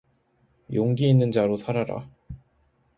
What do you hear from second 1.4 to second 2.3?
살아라.